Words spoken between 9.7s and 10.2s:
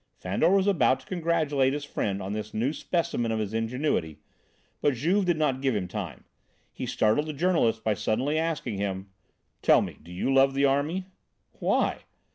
me, do